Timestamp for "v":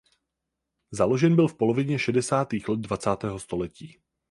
1.47-1.55